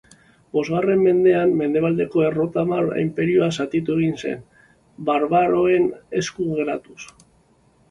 Bosgarren 0.57 1.01
mendean 1.07 1.51
Mendebaldeko 1.59 2.23
Erromatar 2.29 2.89
Inperioa 3.03 3.51
zatitu 3.59 3.99
egin 4.01 4.17
zen, 4.25 4.43
barbaroen 5.13 5.89
esku 6.25 6.51
geratuz. 6.59 7.01